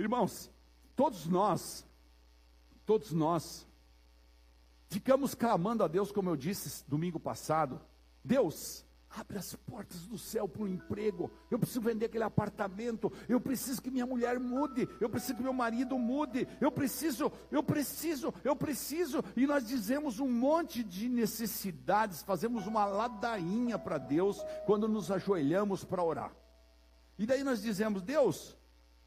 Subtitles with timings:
[0.00, 0.50] Irmãos,
[0.96, 1.86] todos nós,
[2.86, 3.66] todos nós,
[4.88, 7.80] ficamos clamando a Deus, como eu disse domingo passado:
[8.24, 11.32] Deus, Abre as portas do céu para o emprego.
[11.50, 13.12] Eu preciso vender aquele apartamento.
[13.28, 14.88] Eu preciso que minha mulher mude.
[15.00, 16.46] Eu preciso que meu marido mude.
[16.60, 19.20] Eu preciso, eu preciso, eu preciso.
[19.36, 22.22] E nós dizemos um monte de necessidades.
[22.22, 26.32] Fazemos uma ladainha para Deus quando nos ajoelhamos para orar.
[27.18, 28.56] E daí nós dizemos: Deus,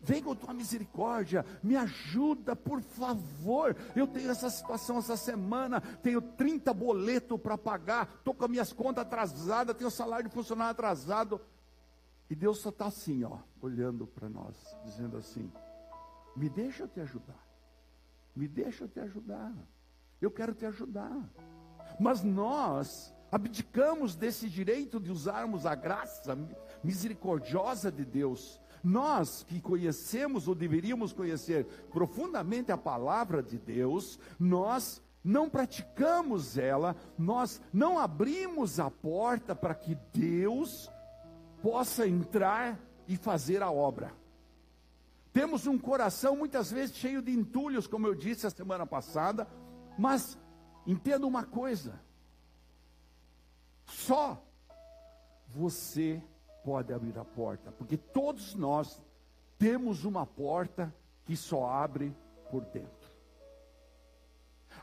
[0.04, 3.76] Vem com tua misericórdia, me ajuda, por favor.
[3.96, 8.74] Eu tenho essa situação essa semana, tenho 30 boletos para pagar, estou com as minhas
[8.74, 11.40] contas atrasadas, tenho salário de funcionário atrasado.
[12.30, 15.50] E Deus só está assim, ó, olhando para nós, dizendo assim:
[16.36, 17.48] me deixa eu te ajudar,
[18.36, 19.54] me deixa eu te ajudar,
[20.20, 21.30] eu quero te ajudar.
[21.98, 26.38] Mas nós abdicamos desse direito de usarmos a graça
[26.84, 35.02] misericordiosa de Deus nós que conhecemos ou deveríamos conhecer profundamente a palavra de Deus, nós
[35.24, 40.92] não praticamos ela, nós não abrimos a porta para que Deus
[41.62, 44.14] possa entrar e fazer a obra.
[45.32, 49.48] Temos um coração muitas vezes cheio de entulhos, como eu disse a semana passada,
[49.98, 50.38] mas
[50.86, 52.00] entenda uma coisa:
[53.86, 54.46] só
[55.48, 56.22] você
[56.64, 59.02] pode abrir a porta, porque todos nós
[59.58, 60.94] temos uma porta
[61.26, 62.16] que só abre
[62.50, 63.10] por dentro.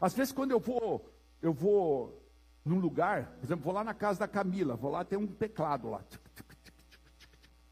[0.00, 1.04] Às vezes quando eu vou,
[1.42, 2.20] eu vou
[2.64, 5.90] num lugar, por exemplo, vou lá na casa da Camila, vou lá tem um teclado
[5.90, 6.04] lá,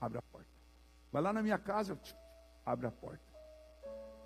[0.01, 0.49] abre a porta.
[1.13, 1.99] Vai lá na minha casa,
[2.65, 3.29] abre a porta.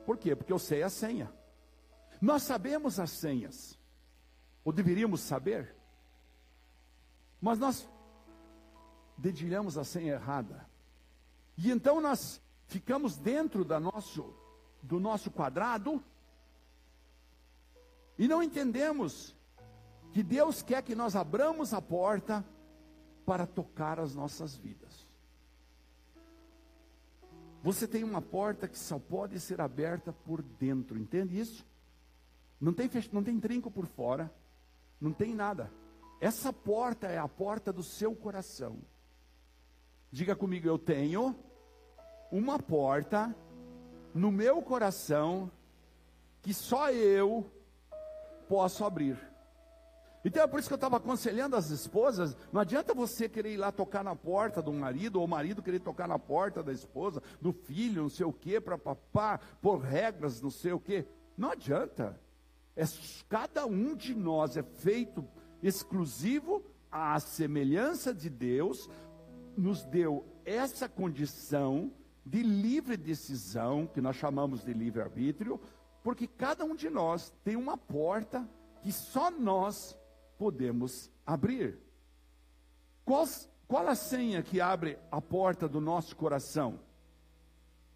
[0.05, 0.35] Por quê?
[0.35, 1.33] Porque eu sei a senha.
[2.21, 3.79] Nós sabemos as senhas,
[4.65, 5.75] ou deveríamos saber,
[7.41, 7.89] mas nós
[9.17, 10.67] dedilhamos a senha errada.
[11.57, 14.35] E então nós ficamos dentro da nosso,
[14.83, 16.03] do nosso quadrado
[18.19, 19.37] e não entendemos
[20.13, 22.45] que Deus quer que nós abramos a porta
[23.25, 25.07] para tocar as nossas vidas.
[27.63, 31.65] Você tem uma porta que só pode ser aberta por dentro, entende isso?
[32.61, 34.33] Não tem, não tem trinco por fora,
[35.01, 35.71] não tem nada.
[36.21, 38.79] Essa porta é a porta do seu coração.
[40.13, 41.35] Diga comigo, eu tenho
[42.31, 43.35] uma porta
[44.15, 45.51] no meu coração
[46.43, 47.51] que só eu
[48.47, 49.19] posso abrir.
[50.23, 53.57] Então é por isso que eu estava aconselhando as esposas: não adianta você querer ir
[53.57, 57.23] lá tocar na porta do marido, ou o marido querer tocar na porta da esposa,
[57.41, 61.07] do filho, não sei o que, para papá, por regras, não sei o que.
[61.39, 62.21] Não adianta.
[62.77, 62.85] É,
[63.31, 65.27] cada um de nós é feito
[65.63, 68.91] exclusivo à semelhança de Deus,
[69.57, 71.93] nos deu essa condição
[72.25, 75.61] de livre decisão, que nós chamamos de livre-arbítrio,
[76.03, 78.49] porque cada um de nós tem uma porta
[78.83, 79.97] que só nós
[80.39, 81.79] podemos abrir.
[83.05, 83.27] Qual,
[83.67, 86.81] qual a senha que abre a porta do nosso coração?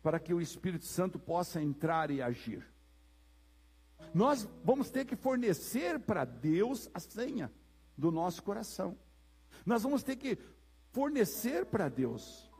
[0.02, 2.64] Para que o Espírito Santo possa entrar e agir.
[4.14, 7.52] Nós vamos ter que fornecer para Deus a senha
[7.96, 8.96] do nosso coração.
[9.64, 10.38] Nós vamos ter que
[10.96, 12.50] fornecer para Deus.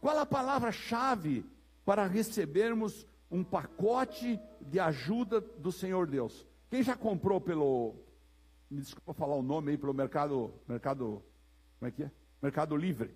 [0.00, 1.44] Qual a palavra-chave
[1.84, 6.46] para recebermos um pacote de ajuda do Senhor Deus?
[6.70, 7.96] Quem já comprou pelo,
[8.70, 11.20] me desculpa falar o nome aí, pelo mercado, mercado,
[11.80, 12.12] como é que é?
[12.40, 13.12] Mercado Livre.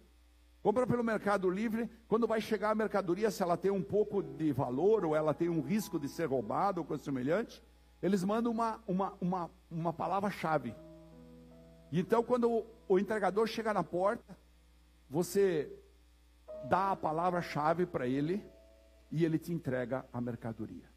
[0.61, 4.51] Compra pelo Mercado Livre, quando vai chegar a mercadoria, se ela tem um pouco de
[4.51, 7.63] valor ou ela tem um risco de ser roubada ou coisa semelhante,
[8.03, 10.75] eles mandam uma, uma, uma, uma palavra-chave.
[11.93, 14.37] Então, quando o entregador chega na porta,
[15.09, 15.73] você
[16.69, 18.45] dá a palavra-chave para ele
[19.11, 20.89] e ele te entrega a mercadoria.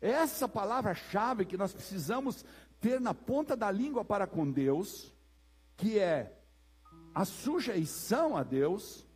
[0.00, 2.44] Essa palavra-chave que nós precisamos
[2.80, 5.12] ter na ponta da língua para com Deus,
[5.76, 6.36] que é
[7.14, 9.06] a sujeição a Deus,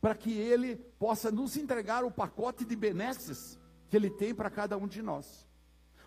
[0.00, 3.58] para que Ele possa nos entregar o pacote de benesses
[3.88, 5.45] que Ele tem para cada um de nós.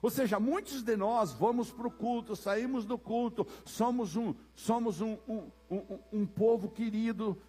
[0.02, 5.02] Ou seja, muitos de nós vamos para o culto, saímos do culto, somos um, somos
[5.02, 7.42] um, um, um, um povo querido,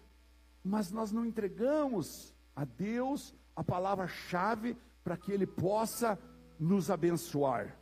[0.63, 6.19] mas nós não entregamos a Deus a palavra-chave para que Ele possa
[6.59, 7.77] nos abençoar.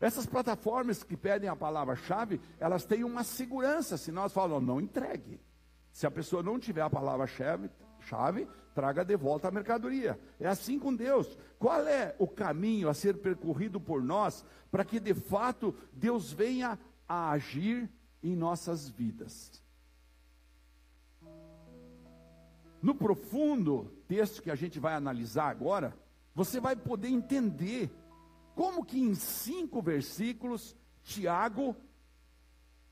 [0.00, 3.96] Essas plataformas que pedem a palavra-chave, elas têm uma segurança.
[3.96, 5.40] Se nós falamos, não entregue.
[5.92, 7.70] Se a pessoa não tiver a palavra-chave,
[8.06, 10.18] chave, traga de volta a mercadoria.
[10.38, 11.38] É assim com Deus.
[11.58, 16.78] Qual é o caminho a ser percorrido por nós para que de fato Deus venha
[17.08, 17.90] a agir
[18.22, 19.62] em nossas vidas?
[22.82, 25.96] No profundo texto que a gente vai analisar agora,
[26.34, 27.90] você vai poder entender
[28.54, 31.74] como que em cinco versículos Tiago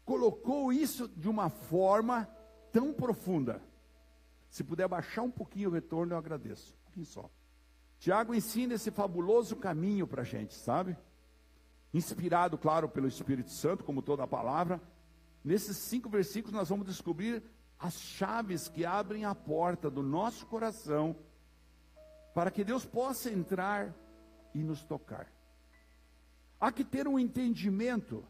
[0.04, 2.28] colocou isso de uma forma
[2.72, 3.62] tão profunda.
[4.52, 6.74] Se puder baixar um pouquinho o retorno, eu agradeço.
[6.74, 7.30] Um pouquinho só.
[7.98, 10.94] Tiago ensina esse fabuloso caminho para a gente, sabe?
[11.94, 14.78] Inspirado, claro, pelo Espírito Santo, como toda a palavra.
[15.42, 17.42] Nesses cinco versículos nós vamos descobrir
[17.78, 21.16] as chaves que abrem a porta do nosso coração
[22.34, 23.90] para que Deus possa entrar
[24.54, 25.32] e nos tocar.
[26.60, 28.22] Há que ter um entendimento.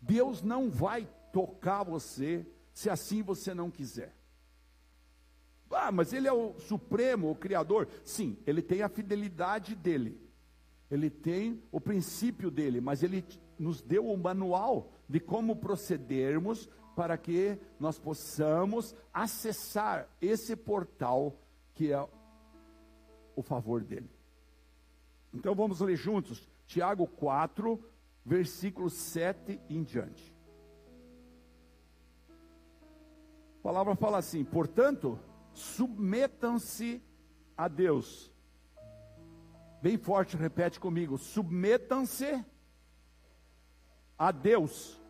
[0.00, 4.19] Deus não vai tocar você se assim você não quiser.
[5.70, 7.88] Ah, mas ele é o supremo, o criador.
[8.04, 10.20] Sim, ele tem a fidelidade dele.
[10.90, 13.24] Ele tem o princípio dele, mas ele
[13.58, 21.38] nos deu o manual de como procedermos para que nós possamos acessar esse portal
[21.74, 22.08] que é
[23.36, 24.10] o favor dele.
[25.32, 27.82] Então vamos ler juntos Tiago 4,
[28.24, 30.34] versículo 7 em diante.
[33.58, 35.18] A palavra fala assim: portanto,
[35.52, 37.02] submetam-se
[37.56, 38.32] a Deus.
[39.82, 42.44] Bem forte, repete comigo: submetam-se
[44.18, 45.00] a Deus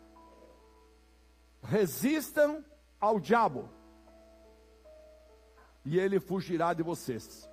[1.63, 2.63] resistam
[2.99, 3.69] ao diabo,
[5.85, 7.49] e ele fugirá de vocês.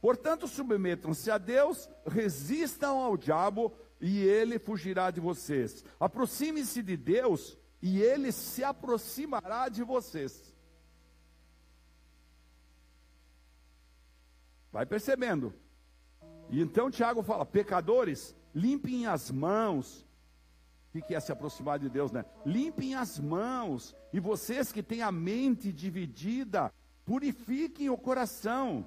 [0.00, 5.84] Portanto, submetam-se a Deus, resistam ao diabo, e ele fugirá de vocês.
[5.98, 10.54] Aproxime-se de Deus, e ele se aproximará de vocês.
[14.78, 15.52] Vai percebendo.
[16.48, 20.06] E então Tiago fala: pecadores, limpem as mãos,
[20.94, 22.24] o que é se aproximar de Deus, né?
[22.46, 26.72] Limpem as mãos, e vocês que têm a mente dividida,
[27.04, 28.86] purifiquem o coração.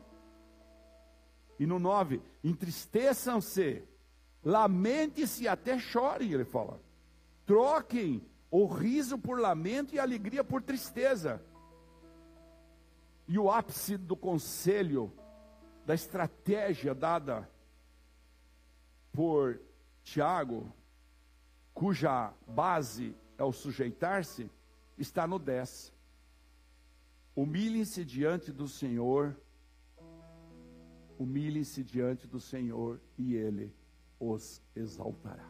[1.60, 3.84] E no 9, entristeçam-se,
[4.42, 6.80] lamente-se até chorem, ele fala.
[7.46, 11.44] Troquem o riso por lamento e a alegria por tristeza.
[13.28, 15.12] E o ápice do conselho,
[15.86, 17.50] da estratégia dada
[19.12, 19.60] por
[20.04, 20.72] Tiago,
[21.74, 24.50] cuja base é o sujeitar-se,
[24.98, 25.94] está no 10.
[27.36, 29.36] Humilhem-se diante do Senhor,
[31.18, 33.74] humilhem-se diante do Senhor e Ele
[34.20, 35.50] os exaltará.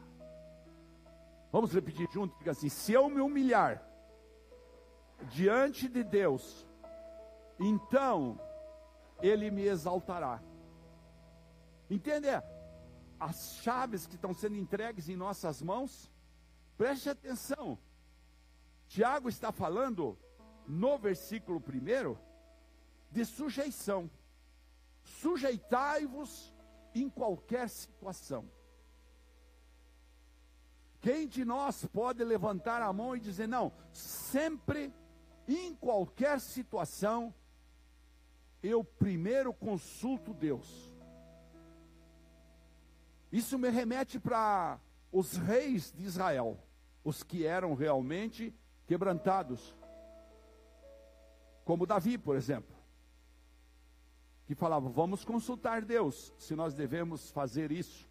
[1.51, 3.85] Vamos repetir junto, diga assim: se eu me humilhar
[5.29, 6.65] diante de Deus,
[7.59, 8.39] então
[9.21, 10.41] Ele me exaltará.
[11.89, 12.27] Entende?
[13.19, 16.11] As chaves que estão sendo entregues em nossas mãos
[16.81, 17.77] Preste atenção.
[18.87, 20.17] Tiago está falando
[20.67, 22.17] no versículo 1
[23.11, 24.09] de sujeição.
[25.03, 26.51] Sujeitai-vos
[26.95, 28.49] em qualquer situação.
[30.99, 34.91] Quem de nós pode levantar a mão e dizer, não, sempre,
[35.47, 37.31] em qualquer situação,
[38.61, 40.91] eu primeiro consulto Deus.
[43.31, 44.79] Isso me remete para
[45.11, 46.59] os reis de Israel
[47.03, 48.53] os que eram realmente
[48.85, 49.75] quebrantados.
[51.63, 52.75] Como Davi, por exemplo,
[54.45, 58.09] que falava: Vamos consultar Deus se nós devemos fazer isso.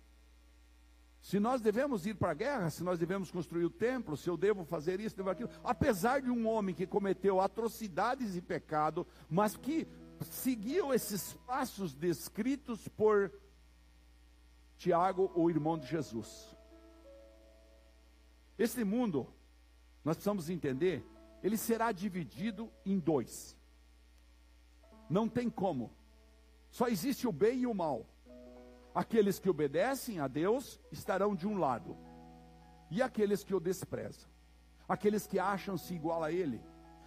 [1.20, 4.38] Se nós devemos ir para a guerra, se nós devemos construir o templo, se eu
[4.38, 5.50] devo fazer isso, devo aquilo.
[5.62, 9.86] Apesar de um homem que cometeu atrocidades e pecado, mas que
[10.24, 13.32] seguiu esses passos descritos por
[14.76, 16.56] Tiago, o irmão de Jesus.
[18.58, 19.26] Esse mundo,
[20.04, 21.04] nós precisamos entender,
[21.42, 23.56] ele será dividido em dois.
[25.08, 25.90] Não tem como.
[26.70, 28.06] Só existe o bem e o mal.
[28.94, 31.96] Aqueles que obedecem a Deus estarão de um lado,
[32.90, 34.28] e aqueles que o desprezam.
[34.88, 36.60] Aqueles que acham-se igual a Ele,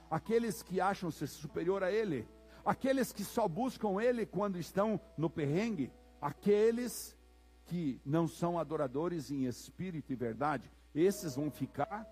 [0.10, 2.25] aqueles que acham-se superior a Ele,
[2.65, 5.91] aqueles que só buscam Ele quando estão no perrengue,
[6.22, 7.17] aqueles
[7.65, 12.08] que não são adoradores em espírito e verdade, esses vão ficar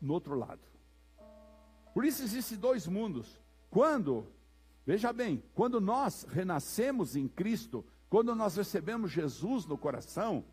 [0.00, 0.62] no outro lado.
[1.94, 3.40] Por isso existem dois mundos.
[3.68, 4.26] Quando,
[4.86, 10.44] veja bem, quando nós renascemos em Cristo, quando nós recebemos Jesus no coração,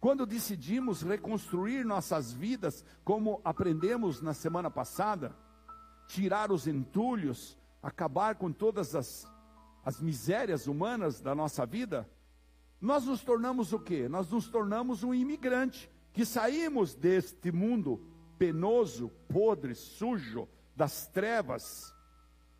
[0.00, 5.36] quando decidimos reconstruir nossas vidas, como aprendemos na semana passada,
[6.10, 9.26] tirar os entulhos, acabar com todas as,
[9.84, 12.08] as misérias humanas da nossa vida,
[12.80, 14.08] nós nos tornamos o quê?
[14.08, 18.04] Nós nos tornamos um imigrante que saímos deste mundo
[18.36, 21.94] penoso, podre, sujo, das trevas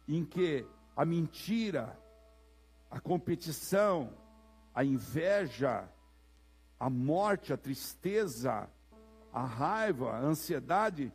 [0.07, 0.65] em que
[0.95, 1.99] a mentira,
[2.91, 4.13] a competição,
[4.75, 5.89] a inveja,
[6.79, 8.71] a morte, a tristeza,
[9.33, 11.13] a raiva, a ansiedade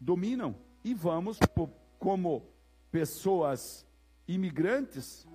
[0.00, 1.38] dominam e vamos,
[1.98, 2.46] como
[2.90, 3.86] pessoas
[4.26, 5.26] imigrantes,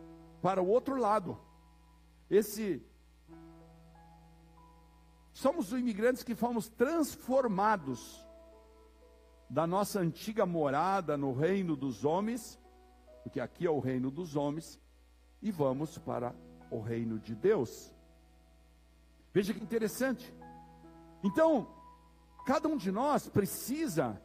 [0.41, 1.39] para o outro lado.
[2.29, 2.85] Esse
[5.33, 8.25] somos os imigrantes que fomos transformados
[9.49, 12.59] da nossa antiga morada no reino dos homens,
[13.23, 14.79] porque aqui é o reino dos homens,
[15.41, 16.35] e vamos para
[16.69, 17.93] o reino de Deus.
[19.33, 20.33] Veja que interessante.
[21.23, 21.67] Então,
[22.45, 24.21] cada um de nós precisa,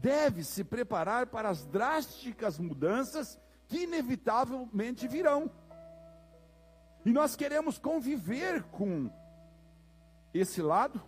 [0.00, 5.50] deve se preparar para as drásticas mudanças que inevitavelmente virão.
[7.04, 9.10] E nós queremos conviver com
[10.32, 11.02] esse lado,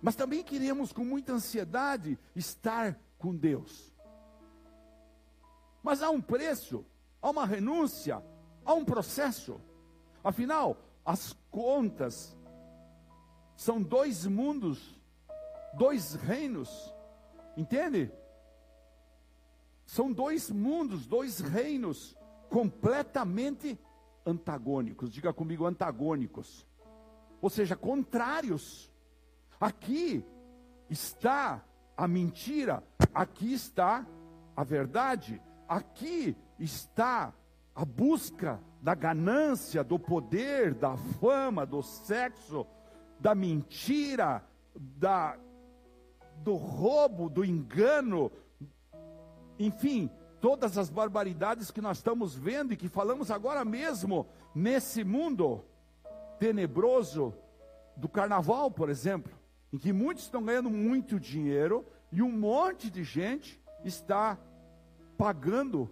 [0.00, 3.92] mas também queremos com muita ansiedade estar com Deus.
[5.82, 6.84] Mas há um preço,
[7.20, 8.22] há uma renúncia,
[8.64, 9.60] há um processo.
[10.22, 12.36] Afinal, as contas
[13.56, 15.00] são dois mundos,
[15.74, 16.92] dois reinos,
[17.58, 18.12] entende?
[19.84, 22.16] São dois mundos, dois reinos
[22.48, 23.78] completamente
[24.24, 25.10] antagônicos.
[25.10, 26.66] Diga comigo, antagônicos.
[27.42, 28.92] Ou seja, contrários.
[29.60, 30.24] Aqui
[30.88, 31.64] está
[31.96, 34.06] a mentira, aqui está
[34.54, 37.34] a verdade, aqui está
[37.74, 42.64] a busca da ganância, do poder, da fama, do sexo,
[43.18, 44.44] da mentira,
[44.76, 45.36] da
[46.42, 48.30] do roubo, do engano,
[49.58, 55.64] enfim, todas as barbaridades que nós estamos vendo e que falamos agora mesmo nesse mundo
[56.38, 57.34] tenebroso
[57.96, 59.32] do carnaval, por exemplo,
[59.72, 64.38] em que muitos estão ganhando muito dinheiro e um monte de gente está
[65.16, 65.90] pagando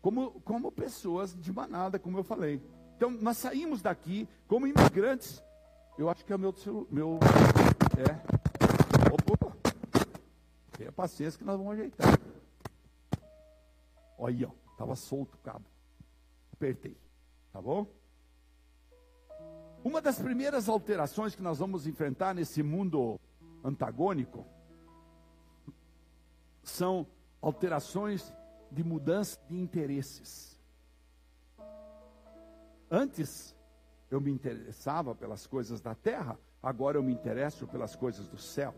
[0.00, 2.62] como, como pessoas de manada, como eu falei.
[2.96, 5.42] Então, nós saímos daqui como imigrantes.
[5.98, 6.54] Eu acho que é o meu.
[6.90, 7.18] meu
[7.98, 8.39] é.
[10.80, 12.18] Tenha paciência que nós vamos ajeitar.
[14.16, 14.70] Olha aí, ó.
[14.72, 15.66] Estava solto o cabo.
[16.54, 16.96] Apertei.
[17.52, 17.86] Tá bom?
[19.84, 23.20] Uma das primeiras alterações que nós vamos enfrentar nesse mundo
[23.62, 24.46] antagônico
[26.62, 27.06] são
[27.42, 28.32] alterações
[28.72, 30.58] de mudança de interesses.
[32.90, 33.54] Antes
[34.10, 38.74] eu me interessava pelas coisas da terra, agora eu me interesso pelas coisas do céu.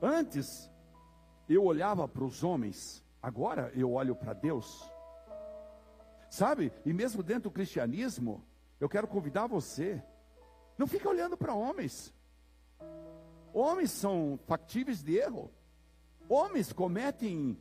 [0.00, 0.70] Antes
[1.48, 4.90] eu olhava para os homens, agora eu olho para Deus.
[6.30, 6.72] Sabe?
[6.84, 8.44] E mesmo dentro do cristianismo,
[8.80, 10.02] eu quero convidar você,
[10.76, 12.12] não fica olhando para homens.
[13.52, 15.50] Homens são factíveis de erro.
[16.28, 17.56] Homens cometem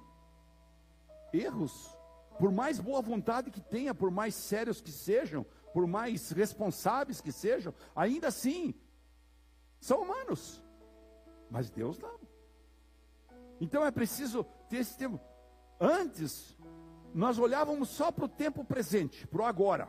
[1.31, 1.95] erros,
[2.39, 7.31] por mais boa vontade que tenha, por mais sérios que sejam, por mais responsáveis que
[7.31, 8.73] sejam, ainda assim
[9.79, 10.62] são humanos.
[11.53, 12.19] Mas Deus não.
[13.61, 15.19] Então é preciso ter esse tempo.
[15.79, 16.57] Antes,
[17.13, 19.87] nós olhávamos só para o tempo presente, para o agora.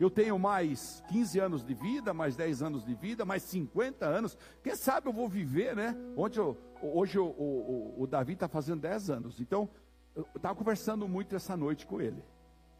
[0.00, 4.38] Eu tenho mais 15 anos de vida, mais 10 anos de vida, mais 50 anos.
[4.62, 5.94] Quem sabe eu vou viver, né?
[6.16, 9.40] Ontem eu, hoje o, o, o Davi está fazendo 10 anos.
[9.40, 9.68] Então,
[10.16, 12.24] eu estava conversando muito essa noite com ele.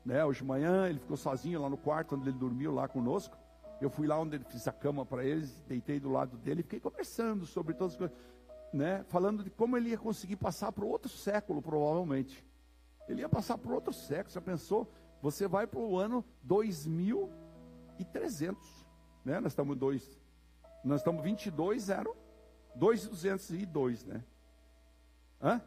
[0.02, 0.24] Né?
[0.24, 3.36] Hoje de manhã ele ficou sozinho lá no quarto, onde ele dormiu lá conosco.
[3.80, 6.62] Eu fui lá onde ele fiz a cama para eles, deitei do lado dele e
[6.62, 8.16] fiquei conversando sobre todas as coisas.
[8.72, 9.04] Né?
[9.04, 12.46] Falando de como ele ia conseguir passar para outro século, provavelmente.
[13.08, 14.30] Ele ia passar por outro século.
[14.30, 14.88] Você pensou?
[15.20, 18.86] Você vai para o ano 2300.
[19.24, 19.40] Né?
[19.40, 20.18] Nós estamos dois.
[20.84, 22.16] Nós estamos 22, 0,
[22.74, 24.24] 2202, né?
[25.40, 25.62] Hã?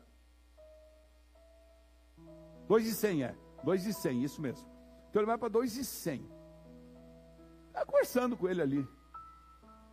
[2.68, 3.36] 2,100 é.
[3.64, 4.68] 2,100, isso mesmo.
[5.10, 6.37] Então ele vai para 2,100.
[7.78, 8.88] Está conversando com ele ali.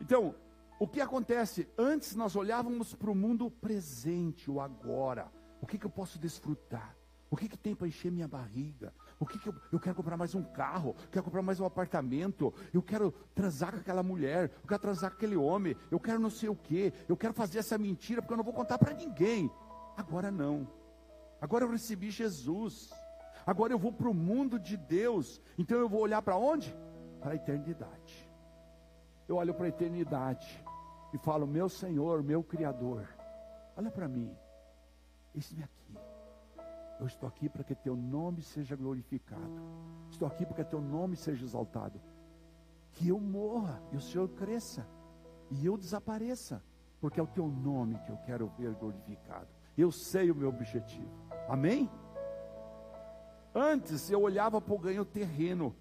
[0.00, 0.34] Então,
[0.80, 1.68] o que acontece?
[1.76, 5.30] Antes nós olhávamos para o mundo presente, o agora.
[5.60, 6.96] O que, que eu posso desfrutar?
[7.30, 8.94] O que, que tem para encher minha barriga?
[9.20, 10.96] O que, que eu, eu quero comprar mais um carro?
[11.12, 12.54] Quero comprar mais um apartamento?
[12.72, 14.50] Eu quero transar com aquela mulher?
[14.62, 15.76] Eu quero transar com aquele homem?
[15.90, 16.90] Eu quero não sei o que?
[17.06, 19.50] Eu quero fazer essa mentira porque eu não vou contar para ninguém.
[19.94, 20.66] Agora não.
[21.38, 22.88] Agora eu recebi Jesus.
[23.44, 25.38] Agora eu vou para o mundo de Deus.
[25.58, 26.74] Então eu vou olhar para onde?
[27.24, 28.30] Para a eternidade.
[29.26, 30.62] Eu olho para a eternidade
[31.14, 33.08] e falo: Meu Senhor, meu Criador,
[33.74, 34.30] olha para mim.
[35.34, 35.98] Eis-me aqui.
[37.00, 39.58] Eu estou aqui para que teu nome seja glorificado.
[40.10, 41.98] Estou aqui para que teu nome seja exaltado.
[42.92, 44.86] Que eu morra e o Senhor cresça.
[45.50, 46.62] E eu desapareça.
[47.00, 49.48] Porque é o teu nome que eu quero ver glorificado.
[49.78, 51.10] Eu sei o meu objetivo.
[51.48, 51.90] Amém?
[53.54, 55.74] Antes eu olhava para o ganho terreno.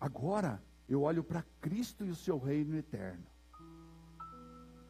[0.00, 3.24] Agora eu olho para Cristo e o seu reino eterno.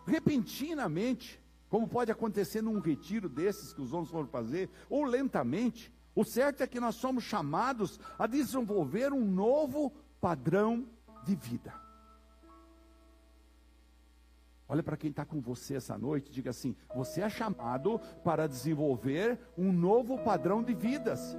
[0.06, 6.24] Repentinamente, como pode acontecer num retiro desses que os homens foram fazer, ou lentamente, o
[6.24, 10.86] certo é que nós somos chamados a desenvolver um novo padrão
[11.24, 11.72] de vida.
[14.68, 19.38] Olha para quem está com você essa noite, diga assim: você é chamado para desenvolver
[19.56, 21.36] um novo padrão de vidas.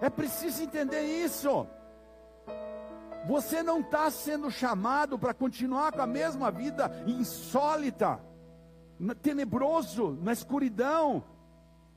[0.00, 1.66] É preciso entender isso.
[3.26, 8.20] Você não está sendo chamado para continuar com a mesma vida insólita,
[9.22, 11.24] tenebroso, na escuridão,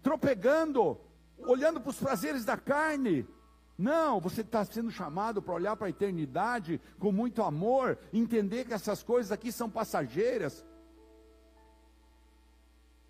[0.01, 0.97] tropegando,
[1.39, 3.27] olhando para os prazeres da carne.
[3.77, 8.73] Não, você está sendo chamado para olhar para a eternidade com muito amor, entender que
[8.73, 10.65] essas coisas aqui são passageiras.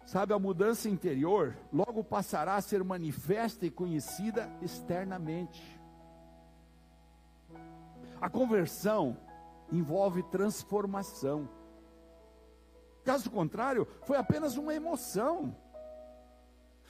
[0.07, 5.61] Sabe, a mudança interior logo passará a ser manifesta e conhecida externamente.
[8.21, 9.17] A conversão
[9.69, 11.49] envolve transformação.
[13.03, 15.53] Caso contrário, foi apenas uma emoção.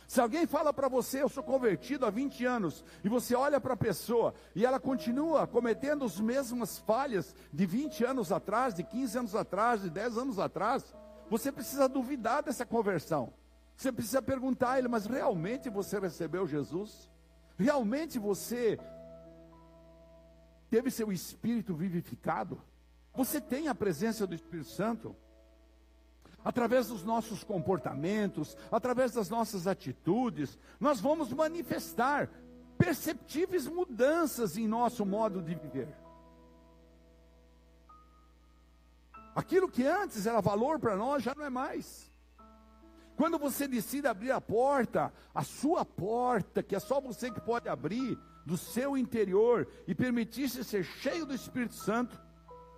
[0.07, 3.73] Se alguém fala para você, eu sou convertido há 20 anos, e você olha para
[3.73, 9.17] a pessoa e ela continua cometendo as mesmas falhas de 20 anos atrás, de 15
[9.17, 10.95] anos atrás, de 10 anos atrás,
[11.29, 13.33] você precisa duvidar dessa conversão.
[13.75, 17.09] Você precisa perguntar a ele, mas realmente você recebeu Jesus?
[17.57, 18.79] Realmente você
[20.69, 22.61] teve seu espírito vivificado?
[23.13, 25.15] Você tem a presença do Espírito Santo?
[26.43, 32.29] Através dos nossos comportamentos, através das nossas atitudes, nós vamos manifestar
[32.77, 35.87] perceptíveis mudanças em nosso modo de viver.
[39.37, 42.11] Aquilo que antes era valor para nós já não é mais.
[43.15, 47.69] Quando você decide abrir a porta, a sua porta, que é só você que pode
[47.69, 52.19] abrir, do seu interior e permitir-se ser cheio do Espírito Santo,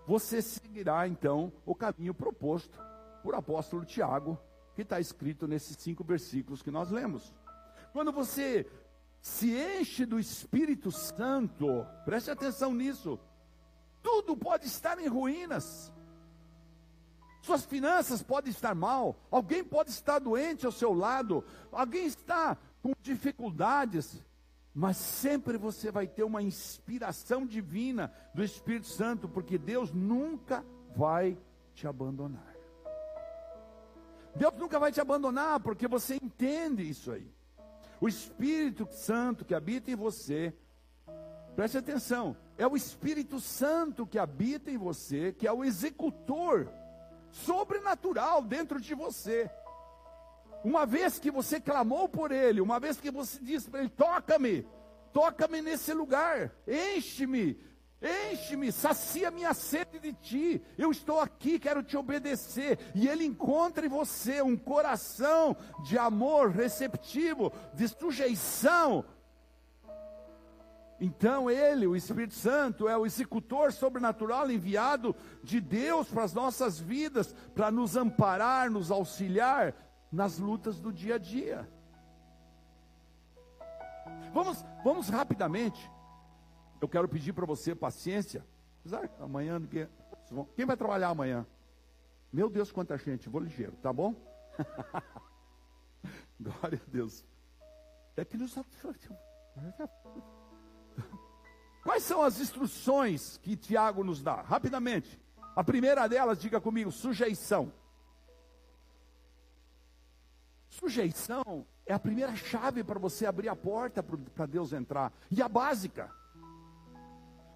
[0.05, 2.77] você seguirá então o caminho proposto
[3.23, 4.37] por apóstolo Tiago,
[4.75, 7.33] que está escrito nesses cinco versículos que nós lemos.
[7.93, 8.69] Quando você
[9.21, 13.17] se enche do Espírito Santo, preste atenção nisso,
[14.03, 15.89] tudo pode estar em ruínas.
[17.41, 22.91] Suas finanças podem estar mal, alguém pode estar doente ao seu lado, alguém está com
[23.01, 24.21] dificuldades,
[24.73, 31.37] mas sempre você vai ter uma inspiração divina do Espírito Santo, porque Deus nunca vai
[31.73, 32.55] te abandonar.
[34.35, 37.29] Deus nunca vai te abandonar, porque você entende isso aí.
[38.01, 40.53] O Espírito Santo que habita em você,
[41.55, 46.69] preste atenção, é o Espírito Santo que habita em você, que é o executor
[47.31, 49.49] sobrenatural dentro de você.
[50.63, 54.67] Uma vez que você clamou por Ele, uma vez que você disse para Ele: toca-me,
[55.13, 57.57] toca-me nesse lugar, enche-me,
[58.01, 62.77] enche-me, sacia minha sede de Ti, eu estou aqui, quero te obedecer.
[62.93, 69.05] E Ele encontra em você um coração de amor receptivo, de sujeição.
[70.99, 76.79] Então Ele, o Espírito Santo, é o executor sobrenatural enviado de Deus para as nossas
[76.79, 79.73] vidas, para nos amparar, nos auxiliar
[80.11, 81.69] nas lutas do dia a dia.
[84.33, 85.89] Vamos, vamos rapidamente.
[86.81, 88.45] Eu quero pedir para você paciência.
[89.19, 89.61] Amanhã,
[90.55, 91.45] quem vai trabalhar amanhã?
[92.31, 94.13] Meu Deus, quanta gente, vou ligeiro, tá bom?
[96.39, 97.25] Glória a Deus.
[98.15, 98.55] É que nos...
[101.99, 104.41] Quais são as instruções que Tiago nos dá?
[104.41, 105.19] Rapidamente.
[105.53, 107.73] A primeira delas, diga comigo, sujeição.
[110.69, 115.11] Sujeição é a primeira chave para você abrir a porta para Deus entrar.
[115.29, 116.09] E a básica.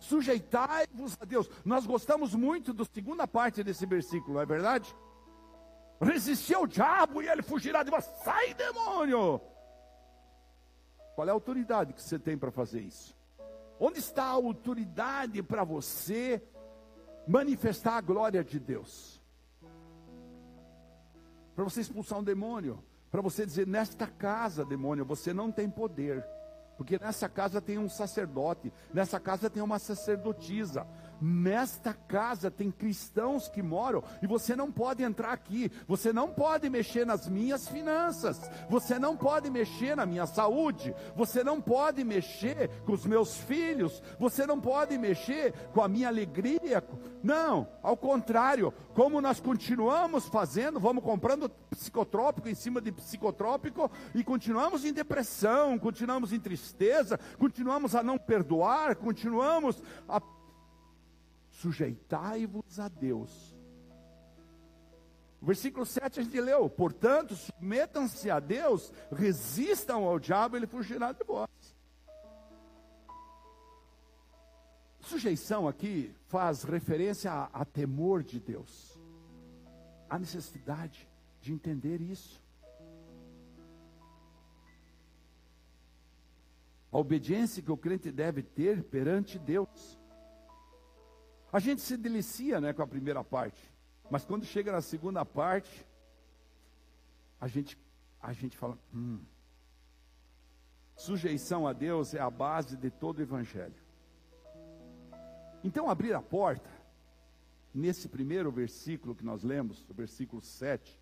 [0.01, 1.49] Sujeitai-vos a Deus.
[1.63, 4.93] Nós gostamos muito da segunda parte desse versículo, não é verdade?
[6.01, 8.11] Resistir ao diabo e ele fugirá de você.
[8.25, 9.39] Sai, demônio!
[11.15, 13.22] Qual é a autoridade que você tem para fazer isso?
[13.85, 16.41] Onde está a autoridade para você
[17.27, 19.21] manifestar a glória de Deus?
[21.53, 22.81] Para você expulsar um demônio?
[23.13, 26.25] para você dizer: nesta casa, demônio, você não tem poder.
[26.75, 30.87] Porque nessa casa tem um sacerdote, nessa casa tem uma sacerdotisa.
[31.23, 36.69] Nesta casa tem cristãos que moram e você não pode entrar aqui, você não pode
[36.69, 42.69] mexer nas minhas finanças, você não pode mexer na minha saúde, você não pode mexer
[42.85, 46.83] com os meus filhos, você não pode mexer com a minha alegria.
[47.23, 54.25] Não, ao contrário, como nós continuamos fazendo, vamos comprando psicotrópico em cima de psicotrópico e
[54.25, 60.19] continuamos em depressão, continuamos em tristeza, continuamos a não perdoar, continuamos a
[61.63, 63.55] sujeitai-vos a Deus.
[65.41, 71.23] Versículo 7 a gente leu: portanto, submetam-se a Deus, resistam ao diabo, ele fugirá de
[71.23, 71.49] vós.
[74.99, 78.99] Sujeição aqui faz referência a, a temor de Deus,
[80.09, 81.09] a necessidade
[81.41, 82.41] de entender isso.
[86.91, 90.02] A obediência que o crente deve ter perante Deus.
[91.53, 93.71] A gente se delicia né, com a primeira parte,
[94.09, 95.85] mas quando chega na segunda parte,
[97.39, 97.77] a gente,
[98.19, 99.23] a gente fala: hum,
[100.97, 103.75] sujeição a Deus é a base de todo o Evangelho.
[105.63, 106.71] Então, abrir a porta,
[107.71, 110.99] nesse primeiro versículo que nós lemos, o versículo 7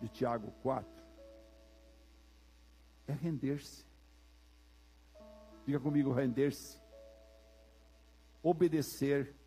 [0.00, 0.90] de Tiago 4,
[3.06, 3.86] é render-se.
[5.64, 6.76] Diga comigo: render-se,
[8.42, 9.38] obedecer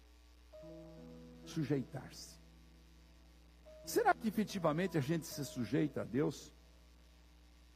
[1.45, 2.39] sujeitar-se.
[3.85, 6.53] Será que efetivamente a gente se sujeita a Deus?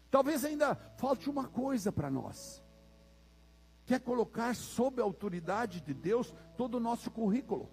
[0.09, 2.63] Talvez ainda falte uma coisa para nós.
[3.85, 7.69] Que é colocar sob a autoridade de Deus todo o nosso currículo.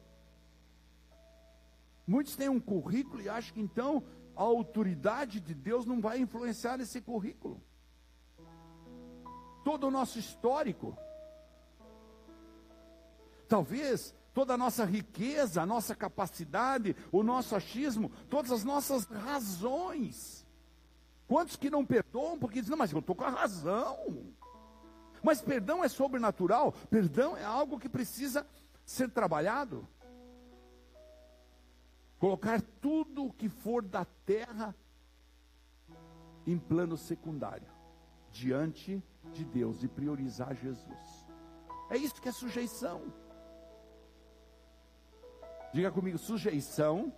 [2.07, 4.05] Muitos têm um currículo e acham que então
[4.37, 7.63] a autoridade de Deus não vai influenciar esse currículo.
[9.65, 10.99] Todo o nosso histórico.
[13.49, 20.45] Talvez toda a nossa riqueza, a nossa capacidade, o nosso achismo, todas as nossas razões.
[21.29, 24.27] Quantos que não perdoam porque dizem, não, mas eu estou com a razão.
[25.23, 28.47] Mas perdão é sobrenatural, perdão é algo que precisa
[28.85, 29.89] ser trabalhado.
[32.19, 34.75] Colocar tudo o que for da terra
[36.47, 37.69] em plano secundário,
[38.31, 41.27] diante de Deus e priorizar Jesus.
[41.89, 43.24] É isso que é sujeição.
[45.75, 47.13] Diga comigo, sujeição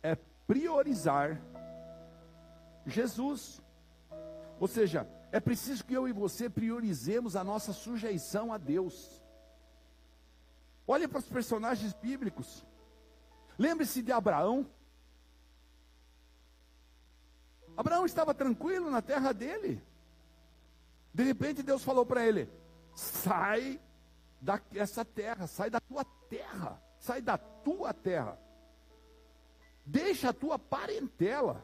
[0.00, 0.14] é
[0.46, 1.42] priorizar
[2.86, 3.60] Jesus.
[4.60, 9.20] Ou seja, é preciso que eu e você priorizemos a nossa sujeição a Deus.
[10.86, 12.64] Olhe para os personagens bíblicos.
[13.58, 14.64] Lembre-se de Abraão.
[17.76, 19.82] Abraão estava tranquilo na terra dele.
[21.12, 22.48] De repente Deus falou para ele:
[22.94, 23.80] sai
[24.70, 28.38] dessa terra, sai da tua terra sai da tua terra,
[29.84, 31.62] deixa a tua parentela,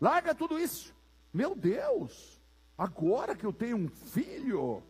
[0.00, 0.96] larga tudo isso.
[1.30, 2.40] Meu Deus,
[2.78, 4.82] agora que eu tenho um filho,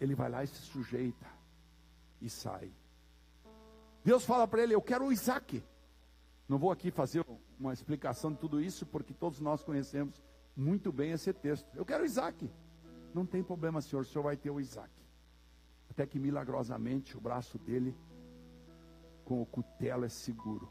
[0.00, 1.26] ele vai lá e se sujeita
[2.20, 2.72] e sai.
[4.04, 5.60] Deus fala para ele: Eu quero o Isaac.
[6.48, 7.26] Não vou aqui fazer
[7.58, 10.22] uma explicação de tudo isso, porque todos nós conhecemos
[10.56, 11.68] muito bem esse texto.
[11.74, 12.48] Eu quero o Isaac.
[13.12, 15.01] Não tem problema, senhor, o senhor vai ter o Isaac.
[15.92, 17.94] Até que milagrosamente o braço dele
[19.26, 20.66] com o cutelo é seguro.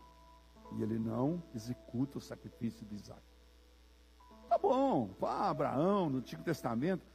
[0.76, 3.22] E ele não executa o sacrifício de Isaac.
[4.50, 7.06] Tá bom, vá Abraão no Antigo Testamento.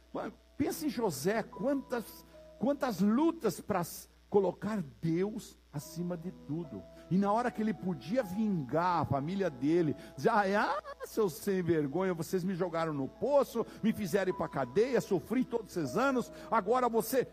[0.55, 2.25] Pensa em José, quantas,
[2.57, 3.81] quantas lutas para
[4.29, 6.81] colocar Deus acima de tudo.
[7.11, 12.13] E na hora que ele podia vingar a família dele, dizer, ah, seus sem vergonha,
[12.13, 16.31] vocês me jogaram no poço, me fizeram ir para a cadeia, sofri todos esses anos,
[16.49, 17.27] agora você.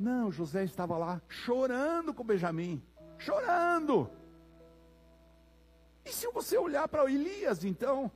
[0.00, 2.82] Não, José estava lá chorando com Benjamim,
[3.18, 4.10] chorando.
[6.06, 8.10] E se você olhar para Elias, então,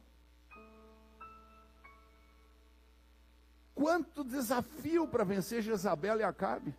[3.74, 6.74] quanto desafio para vencer Jezabel e Acabe.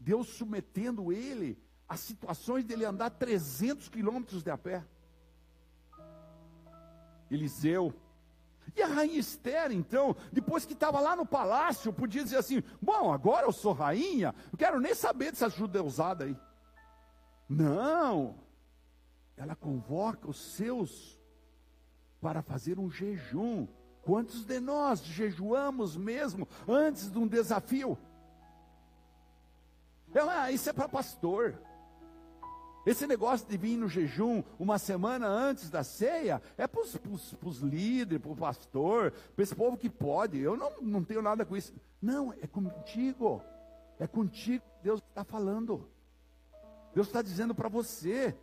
[0.00, 1.56] Deus submetendo ele
[1.88, 4.84] a situações dele andar 300 quilômetros de a pé.
[7.30, 7.94] Eliseu,
[8.76, 13.12] e a rainha Esther, então, depois que estava lá no palácio, podia dizer assim: Bom,
[13.12, 16.36] agora eu sou rainha, não quero nem saber dessa judeusada aí.
[17.48, 18.36] Não,
[19.36, 21.20] ela convoca os seus
[22.20, 23.66] para fazer um jejum.
[24.02, 27.96] Quantos de nós jejuamos mesmo antes de um desafio?
[30.12, 31.58] Ela, ah, isso é para pastor.
[32.86, 38.20] Esse negócio de vir no jejum uma semana antes da ceia é para os líderes,
[38.20, 40.38] para o pastor, para esse povo que pode.
[40.38, 41.72] Eu não, não tenho nada com isso.
[42.00, 43.42] Não, é contigo.
[43.98, 45.88] É contigo que Deus está falando.
[46.94, 48.36] Deus está dizendo para você.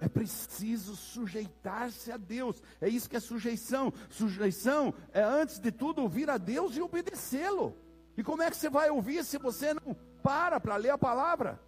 [0.00, 2.62] É preciso sujeitar-se a Deus.
[2.80, 3.92] É isso que é sujeição.
[4.08, 7.76] Sujeição é, antes de tudo, ouvir a Deus e obedecê-lo.
[8.16, 11.60] E como é que você vai ouvir se você não para para ler a palavra?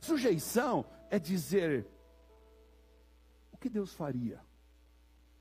[0.00, 1.86] Sujeição é dizer
[3.52, 4.40] o que Deus faria,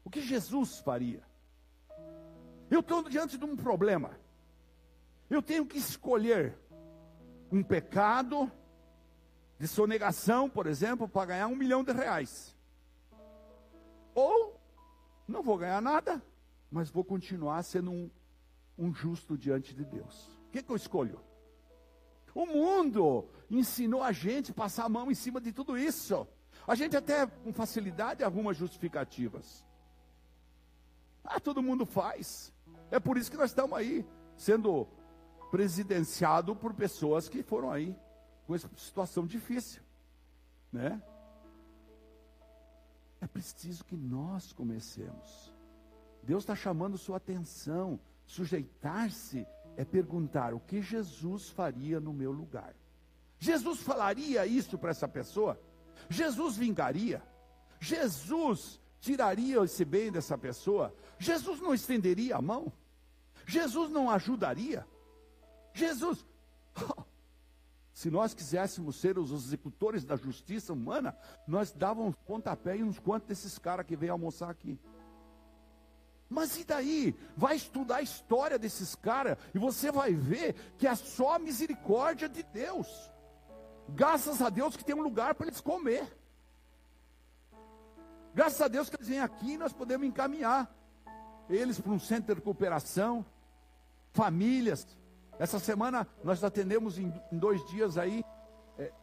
[0.04, 1.24] o que Jesus faria.
[2.70, 4.20] Eu estou diante de um problema,
[5.30, 6.58] eu tenho que escolher
[7.52, 8.52] um pecado
[9.58, 12.56] de sonegação, por exemplo, para ganhar um milhão de reais.
[14.14, 14.60] Ou
[15.28, 16.22] não vou ganhar nada,
[16.70, 18.12] mas vou continuar sendo um,
[18.78, 20.28] um justo diante de Deus.
[20.48, 21.29] O que, que eu escolho?
[22.34, 26.28] O mundo ensinou a gente a passar a mão em cima de tudo isso.
[26.68, 29.66] A gente até com facilidade arruma justificativas.
[31.24, 32.54] Ah, todo mundo faz.
[32.92, 34.88] É por isso que nós estamos aí, sendo
[35.52, 37.96] presidenciado por pessoas que foram aí
[38.46, 39.82] com essa situação difícil,
[40.72, 41.02] né?
[43.22, 45.54] É preciso que nós comecemos.
[46.24, 48.00] Deus está chamando sua atenção.
[48.26, 49.46] Sujeitar-se
[49.80, 52.76] é perguntar o que Jesus faria no meu lugar.
[53.38, 55.58] Jesus falaria isso para essa pessoa?
[56.10, 57.24] Jesus vingaria?
[57.80, 60.94] Jesus tiraria esse bem dessa pessoa?
[61.18, 62.74] Jesus não estenderia a mão?
[63.48, 64.86] Jesus não ajudaria?
[65.74, 66.26] Jesus,
[67.94, 73.30] se nós quiséssemos ser os executores da justiça humana, nós dávamos pontapé em uns quantos
[73.30, 74.78] desses caras que vêm almoçar aqui.
[76.30, 77.16] Mas e daí?
[77.36, 82.30] Vai estudar a história desses caras e você vai ver que é só a misericórdia
[82.30, 82.88] de Deus.
[83.90, 86.16] Graças a Deus que tem um lugar para eles comer.
[88.36, 90.72] Graças a Deus que eles vêm aqui e nós podemos encaminhar
[91.50, 93.26] eles para um centro de recuperação,
[94.14, 94.88] famílias.
[95.40, 98.24] Essa semana nós atendemos em, em dois dias aí
[98.78, 98.94] é,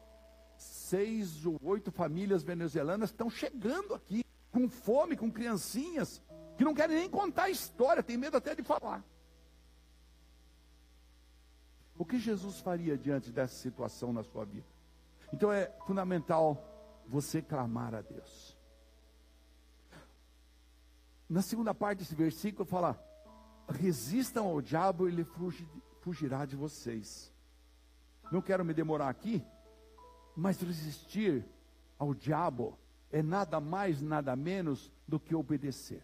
[0.56, 6.22] seis ou oito famílias venezuelanas estão chegando aqui com fome, com criancinhas
[6.56, 9.04] que não querem nem contar a história, tem medo até de falar.
[11.98, 14.66] O que Jesus faria diante dessa situação na sua vida?
[15.32, 18.56] Então é fundamental você clamar a Deus.
[21.28, 23.00] Na segunda parte desse versículo fala:
[23.68, 25.26] resistam ao diabo e ele
[26.00, 27.32] fugirá de vocês.
[28.30, 29.44] Não quero me demorar aqui,
[30.36, 31.44] mas resistir
[31.98, 32.78] ao diabo
[33.10, 36.02] é nada mais, nada menos do que obedecer.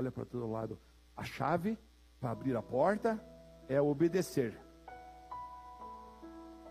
[0.00, 0.78] Olha para todo lado.
[1.14, 1.78] A chave
[2.18, 3.22] para abrir a porta
[3.68, 4.58] é obedecer.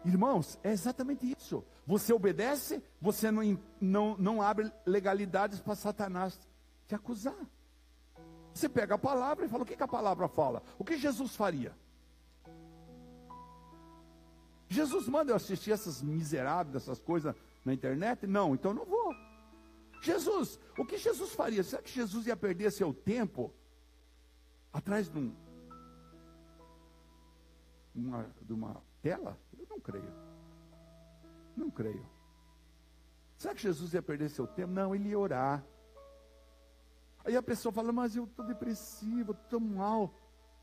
[0.04, 1.64] Irmãos, é exatamente isso.
[1.86, 6.40] Você obedece, você não, não, não abre legalidades para Satanás
[6.88, 7.38] te acusar.
[8.52, 10.64] Você pega a palavra e fala: o que, que a palavra fala?
[10.80, 11.72] O que Jesus faria?
[14.68, 18.26] Jesus manda eu assistir essas miseráveis, essas coisas na internet?
[18.26, 19.14] Não, então não vou.
[20.02, 21.64] Jesus, o que Jesus faria?
[21.64, 23.54] Será que Jesus ia perder seu tempo
[24.72, 25.36] atrás de, um,
[27.94, 29.38] uma, de uma tela?
[29.58, 30.14] Eu não creio.
[31.56, 32.08] Não creio.
[33.38, 34.72] Será que Jesus ia perder seu tempo?
[34.72, 35.64] Não, ele ia orar.
[37.26, 40.14] Aí a pessoa fala, mas eu estou depressivo, estou mal.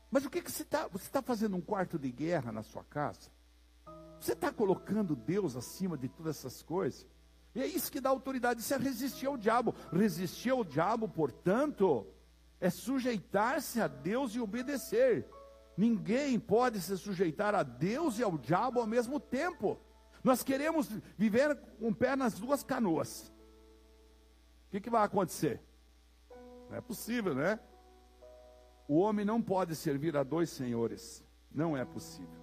[0.09, 0.87] Mas o que, que você está?
[0.87, 3.31] Você está fazendo um quarto de guerra na sua casa?
[4.19, 7.05] Você está colocando Deus acima de todas essas coisas?
[7.57, 9.73] E é isso que dá autoridade, isso é resistir ao diabo.
[9.91, 12.05] Resistir ao diabo, portanto,
[12.61, 15.27] é sujeitar-se a Deus e obedecer.
[15.75, 19.75] Ninguém pode se sujeitar a Deus e ao diabo ao mesmo tempo.
[20.23, 23.33] Nós queremos viver com o pé nas duas canoas.
[24.67, 25.59] O que, que vai acontecer?
[26.69, 27.59] Não é possível, né?
[28.87, 31.25] O homem não pode servir a dois senhores.
[31.51, 32.37] Não é possível.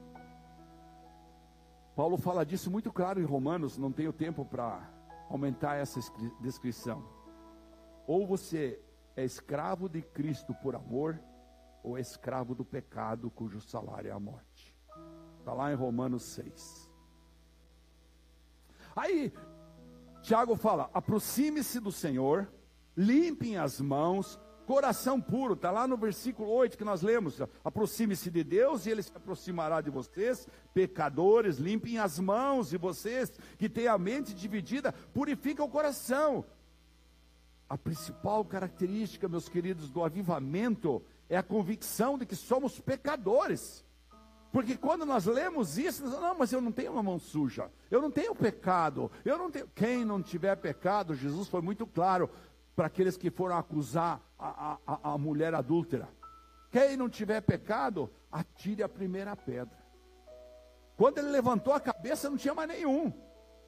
[1.94, 4.92] Paulo fala disso muito claro em Romanos, não tenho tempo para
[5.28, 6.00] aumentar essa
[6.40, 7.04] descrição.
[8.06, 8.80] Ou você
[9.16, 11.20] é escravo de Cristo por amor,
[11.82, 14.74] ou é escravo do pecado cujo salário é a morte.
[15.38, 16.90] Está lá em Romanos 6.
[18.96, 19.32] Aí,
[20.22, 22.50] Tiago fala: aproxime-se do Senhor,
[22.96, 28.42] limpem as mãos, coração puro, está lá no versículo 8 que nós lemos: aproxime-se de
[28.42, 33.86] Deus e Ele se aproximará de vocês, pecadores, limpem as mãos de vocês, que têm
[33.86, 36.44] a mente dividida, purifica o coração.
[37.68, 43.84] A principal característica, meus queridos, do avivamento é a convicção de que somos pecadores.
[44.54, 48.00] Porque quando nós lemos isso, nós, não, mas eu não tenho uma mão suja, eu
[48.00, 49.66] não tenho pecado, eu não tenho.
[49.74, 52.30] Quem não tiver pecado, Jesus foi muito claro,
[52.74, 56.08] para aqueles que foram acusar a, a, a mulher adúltera.
[56.70, 59.78] Quem não tiver pecado, atire a primeira pedra.
[60.96, 63.12] Quando ele levantou a cabeça, não tinha mais nenhum.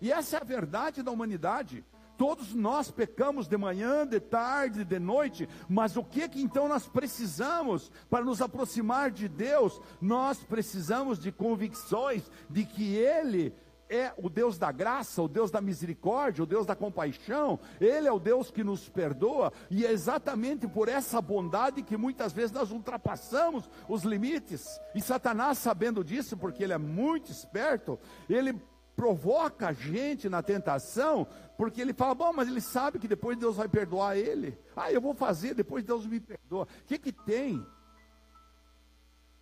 [0.01, 1.85] E essa é a verdade da humanidade.
[2.17, 6.89] Todos nós pecamos de manhã, de tarde, de noite, mas o que que então nós
[6.89, 9.81] precisamos para nos aproximar de Deus?
[10.01, 13.55] Nós precisamos de convicções de que Ele
[13.89, 18.13] é o Deus da graça, o Deus da misericórdia, o Deus da compaixão, Ele é
[18.13, 22.71] o Deus que nos perdoa, e é exatamente por essa bondade que muitas vezes nós
[22.71, 28.61] ultrapassamos os limites, e Satanás, sabendo disso, porque ele é muito esperto, ele
[28.95, 31.27] provoca a gente na tentação,
[31.59, 34.59] porque ele fala, bom, mas ele sabe que depois Deus vai perdoar ele.
[34.75, 36.65] Ah, eu vou fazer, depois Deus me perdoa.
[36.65, 37.65] O que que tem?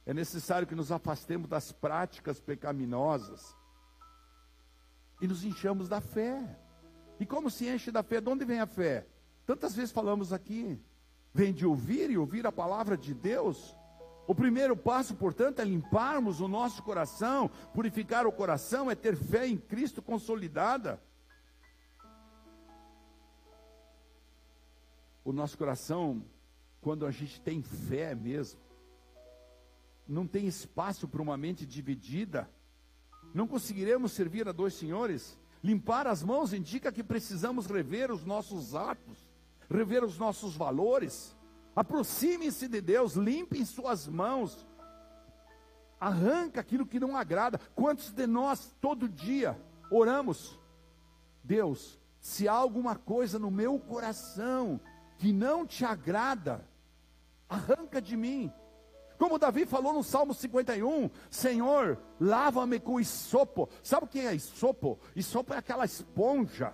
[0.05, 3.57] É necessário que nos afastemos das práticas pecaminosas
[5.25, 6.39] e nos enchamos da fé.
[7.19, 8.21] E como se enche da fé?
[8.21, 9.07] De onde vem a fé?
[9.47, 10.79] Tantas vezes falamos aqui,
[11.33, 13.75] vem de ouvir e ouvir a palavra de Deus.
[14.27, 19.47] O primeiro passo, portanto, é limparmos o nosso coração, purificar o coração, é ter fé
[19.47, 21.03] em Cristo consolidada.
[25.25, 26.23] O nosso coração,
[26.83, 28.61] quando a gente tem fé mesmo,
[30.07, 32.47] não tem espaço para uma mente dividida.
[33.35, 35.37] Não conseguiremos servir a dois senhores.
[35.63, 39.19] Limpar as mãos indica que precisamos rever os nossos atos,
[39.69, 41.37] rever os nossos valores.
[41.75, 44.65] Aproxime-se de Deus, limpem suas mãos.
[45.99, 47.59] Arranca aquilo que não agrada.
[47.75, 50.57] Quantos de nós todo dia oramos?
[51.43, 54.81] Deus, se há alguma coisa no meu coração
[55.19, 56.65] que não te agrada,
[57.49, 58.53] arranca de mim.
[59.19, 63.69] Como Davi falou no Salmo 51, Senhor, lava-me com isopo.
[63.83, 64.99] Sabe o que é isopo?
[65.15, 66.73] Isopo é aquela esponja,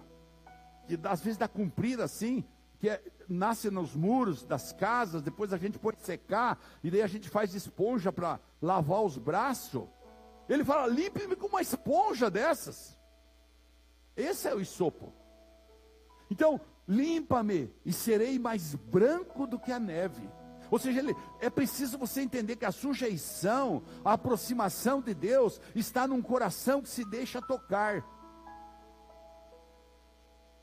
[0.86, 2.44] que às vezes dá comprida assim,
[2.78, 7.06] que é, nasce nos muros das casas, depois a gente pode secar, e daí a
[7.06, 9.86] gente faz esponja para lavar os braços.
[10.48, 12.98] Ele fala: limpe-me com uma esponja dessas.
[14.16, 15.12] Esse é o isopo.
[16.30, 20.28] Então, limpa-me e serei mais branco do que a neve.
[20.70, 26.06] Ou seja, ele, é preciso você entender que a sujeição, a aproximação de Deus está
[26.06, 28.04] num coração que se deixa tocar.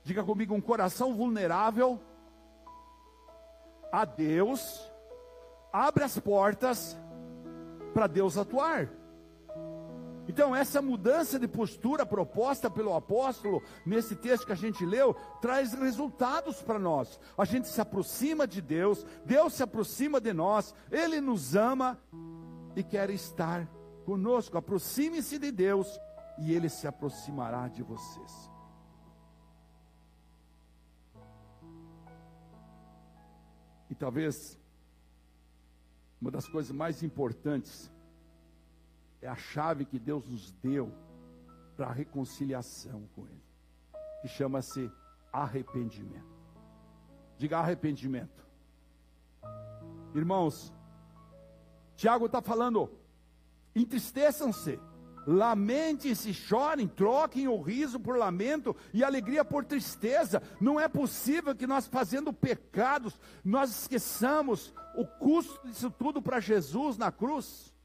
[0.03, 1.99] Diga comigo, um coração vulnerável
[3.91, 4.89] a Deus
[5.71, 6.97] abre as portas
[7.93, 8.89] para Deus atuar.
[10.27, 15.73] Então, essa mudança de postura proposta pelo apóstolo, nesse texto que a gente leu, traz
[15.73, 17.19] resultados para nós.
[17.37, 21.97] A gente se aproxima de Deus, Deus se aproxima de nós, Ele nos ama
[22.75, 23.65] e quer estar
[24.05, 24.57] conosco.
[24.57, 25.87] Aproxime-se de Deus
[26.37, 28.51] e Ele se aproximará de vocês.
[33.89, 34.59] E talvez
[36.21, 37.89] uma das coisas mais importantes
[39.21, 40.93] é a chave que Deus nos deu
[41.75, 43.43] para a reconciliação com Ele,
[44.21, 44.91] que chama-se
[45.31, 46.37] arrependimento.
[47.37, 48.45] Diga arrependimento.
[50.15, 50.73] Irmãos,
[51.95, 52.89] Tiago está falando,
[53.75, 54.79] entristeçam-se,
[55.27, 60.41] lamentem-se, chorem, troquem o riso por lamento e alegria por tristeza.
[60.59, 66.97] Não é possível que nós, fazendo pecados, nós esqueçamos o custo disso tudo para Jesus
[66.97, 67.76] na cruz.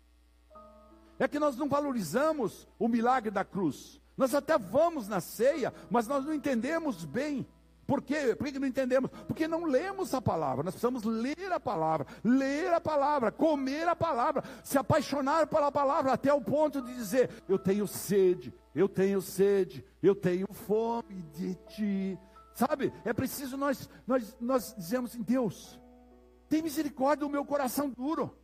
[1.19, 4.01] É que nós não valorizamos o milagre da cruz.
[4.17, 7.47] Nós até vamos na ceia, mas nós não entendemos bem.
[7.87, 8.35] Por quê?
[8.35, 9.11] Por que não entendemos?
[9.27, 10.63] Porque não lemos a palavra.
[10.63, 16.13] Nós precisamos ler a palavra, ler a palavra, comer a palavra, se apaixonar pela palavra
[16.13, 21.55] até o ponto de dizer: Eu tenho sede, eu tenho sede, eu tenho fome de
[21.69, 22.19] ti.
[22.55, 22.93] Sabe?
[23.05, 25.81] É preciso nós, nós, nós dizemos assim: Deus,
[26.49, 28.37] tem misericórdia do meu coração duro.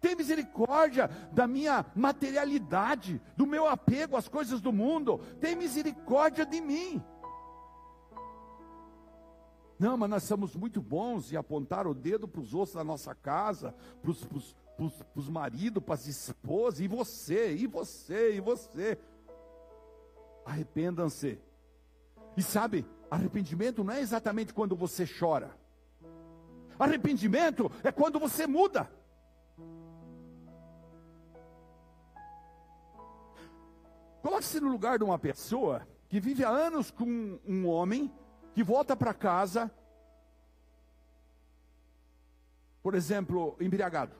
[0.00, 5.18] Tem misericórdia da minha materialidade, do meu apego às coisas do mundo.
[5.38, 7.02] Tem misericórdia de mim.
[9.78, 13.14] Não, mas nós somos muito bons em apontar o dedo para os outros da nossa
[13.14, 14.10] casa, para
[15.14, 18.98] os maridos, para as esposas, e você, e você, e você.
[20.44, 21.38] Arrependam-se.
[22.36, 25.50] E sabe, arrependimento não é exatamente quando você chora.
[26.78, 28.90] Arrependimento é quando você muda.
[34.40, 38.10] Coloque-se no lugar de uma pessoa que vive há anos com um homem
[38.54, 39.70] que volta para casa,
[42.82, 44.16] por exemplo, embriagado.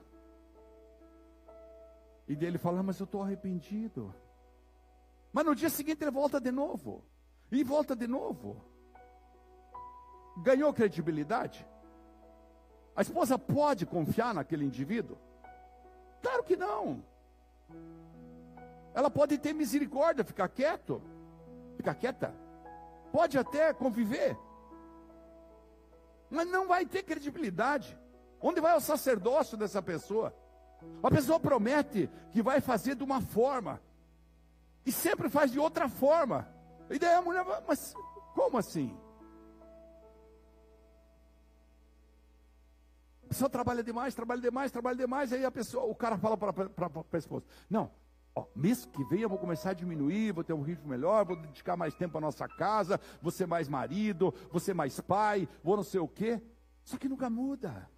[2.27, 4.13] E dele fala, mas eu estou arrependido.
[5.33, 7.03] Mas no dia seguinte ele volta de novo.
[7.51, 8.63] E volta de novo.
[10.43, 11.65] ganhou credibilidade?
[12.95, 15.17] A esposa pode confiar naquele indivíduo?
[16.21, 17.03] Claro que não.
[18.93, 21.01] Ela pode ter misericórdia, ficar quieto,
[21.75, 22.33] ficar quieta.
[23.11, 24.37] Pode até conviver.
[26.29, 27.97] Mas não vai ter credibilidade.
[28.39, 30.33] Onde vai o sacerdócio dessa pessoa?
[31.03, 33.81] A pessoa promete que vai fazer de uma forma.
[34.85, 36.47] E sempre faz de outra forma.
[36.89, 37.93] E daí a mulher, mas
[38.33, 38.97] como assim?
[43.25, 46.51] A pessoa trabalha demais, trabalha demais, trabalha demais, aí a pessoa, o cara fala para
[47.13, 47.91] a esposa: Não,
[48.35, 51.35] ó, mês que vem eu vou começar a diminuir, vou ter um ritmo melhor, vou
[51.35, 55.75] dedicar mais tempo à nossa casa, vou ser mais marido, vou ser mais pai, vou
[55.75, 56.41] não sei o quê.
[56.83, 57.89] Só que nunca muda.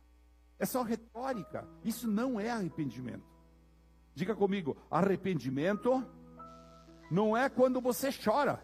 [0.60, 1.68] É só retórica.
[1.84, 3.26] Isso não é arrependimento.
[4.14, 6.06] Diga comigo: arrependimento
[7.10, 8.64] não é quando você chora.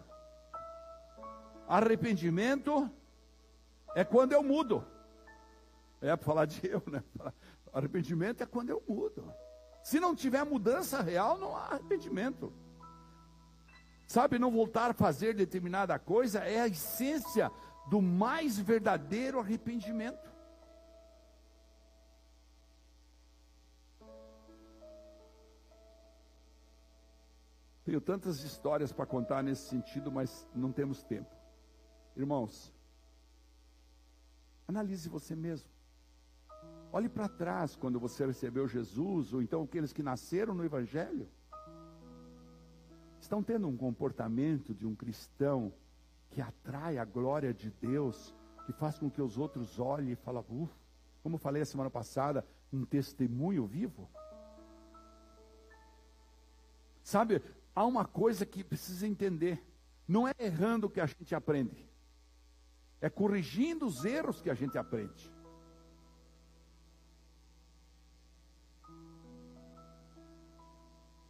[1.67, 2.89] Arrependimento
[3.95, 4.85] é quando eu mudo.
[6.01, 7.03] É para falar de eu, né?
[7.73, 9.31] Arrependimento é quando eu mudo.
[9.89, 12.53] Se não tiver mudança real, não há arrependimento.
[14.05, 17.51] Sabe, não voltar a fazer determinada coisa é a essência
[17.89, 20.29] do mais verdadeiro arrependimento.
[27.83, 31.35] Tenho tantas histórias para contar nesse sentido, mas não temos tempo.
[32.15, 32.71] Irmãos,
[34.67, 35.78] analise você mesmo.
[36.91, 41.29] Olhe para trás quando você recebeu Jesus, ou então aqueles que nasceram no Evangelho.
[43.21, 45.71] Estão tendo um comportamento de um cristão
[46.31, 48.33] que atrai a glória de Deus,
[48.65, 50.43] que faz com que os outros olhem e falem,
[51.21, 54.09] como falei a semana passada, um testemunho vivo?
[57.03, 57.41] Sabe,
[57.75, 59.63] há uma coisa que precisa entender:
[60.07, 61.87] não é errando que a gente aprende,
[62.99, 65.31] é corrigindo os erros que a gente aprende.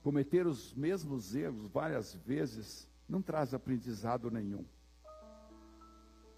[0.10, 4.66] Cometer os mesmos erros várias vezes não traz aprendizado nenhum.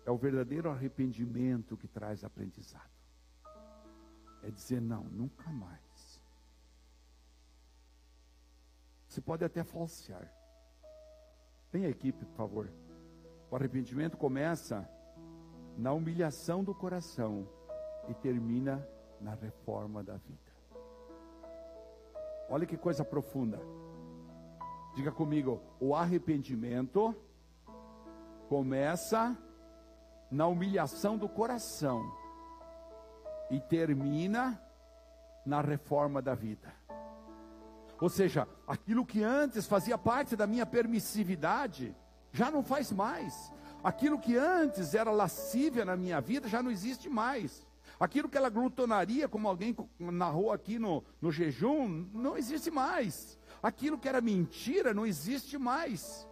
[0.06, 2.92] É o verdadeiro arrependimento que traz aprendizado.
[4.44, 6.22] É dizer, não, nunca mais.
[9.08, 10.30] Você pode até falsear.
[11.72, 12.70] Tem a equipe, por favor.
[13.50, 14.86] O arrependimento começa
[15.78, 17.48] na humilhação do coração
[18.10, 18.86] e termina
[19.22, 20.51] na reforma da vida.
[22.52, 23.62] Olha que coisa profunda.
[24.94, 27.16] Diga comigo, o arrependimento
[28.50, 29.38] começa
[30.30, 32.04] na humilhação do coração
[33.50, 34.62] e termina
[35.46, 36.74] na reforma da vida.
[38.02, 41.96] Ou seja, aquilo que antes fazia parte da minha permissividade,
[42.34, 43.50] já não faz mais.
[43.82, 47.66] Aquilo que antes era lascívia na minha vida, já não existe mais.
[48.02, 53.38] Aquilo que ela glutonaria, como alguém narrou aqui no, no jejum, não existe mais.
[53.62, 56.28] Aquilo que era mentira, não existe mais.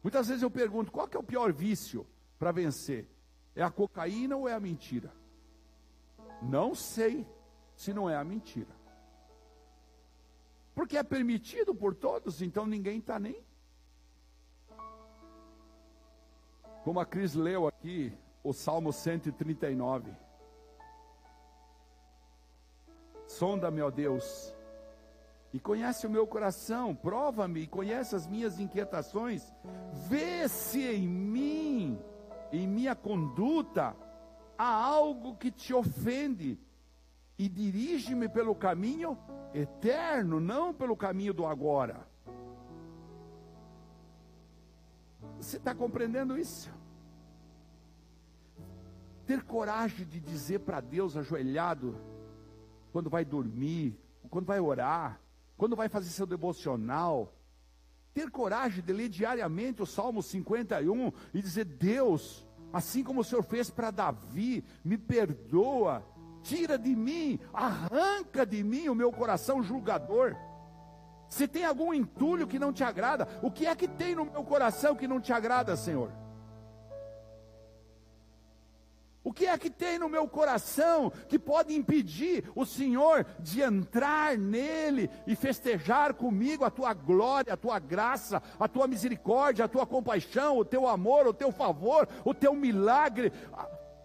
[0.00, 2.06] Muitas vezes eu pergunto: qual é o pior vício
[2.38, 3.08] para vencer?
[3.56, 5.12] É a cocaína ou é a mentira?
[6.40, 7.26] Não sei
[7.74, 8.70] se não é a mentira.
[10.76, 13.44] Porque é permitido por todos, então ninguém está nem.
[16.84, 20.12] Como a Cris leu aqui, o Salmo 139.
[23.26, 24.54] Sonda-me, ó Deus,
[25.52, 29.52] e conhece o meu coração, prova-me e conhece as minhas inquietações,
[30.08, 31.98] vê se em mim,
[32.50, 33.96] em minha conduta,
[34.56, 36.58] há algo que te ofende
[37.38, 39.18] e dirige-me pelo caminho
[39.54, 42.06] eterno, não pelo caminho do agora.
[45.38, 46.81] Você está compreendendo isso?
[49.26, 51.96] Ter coragem de dizer para Deus ajoelhado,
[52.92, 53.98] quando vai dormir,
[54.28, 55.20] quando vai orar,
[55.56, 57.32] quando vai fazer seu devocional,
[58.12, 63.42] ter coragem de ler diariamente o Salmo 51 e dizer: Deus, assim como o Senhor
[63.42, 66.04] fez para Davi, me perdoa,
[66.42, 70.36] tira de mim, arranca de mim o meu coração julgador.
[71.28, 74.44] Se tem algum entulho que não te agrada, o que é que tem no meu
[74.44, 76.12] coração que não te agrada, Senhor?
[79.24, 84.36] O que é que tem no meu coração que pode impedir o Senhor de entrar
[84.36, 89.86] nele e festejar comigo a tua glória, a tua graça, a tua misericórdia, a tua
[89.86, 93.32] compaixão, o teu amor, o teu favor, o teu milagre,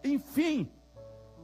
[0.03, 0.71] enfim,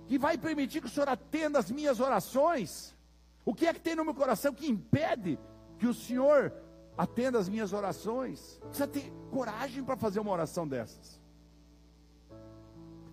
[0.08, 2.96] que vai permitir que o Senhor atenda as minhas orações?
[3.44, 5.40] O que é que tem no meu coração que impede
[5.80, 6.54] que o Senhor
[6.96, 8.60] atenda as minhas orações?
[8.66, 11.23] Precisa ter coragem para fazer uma oração dessas.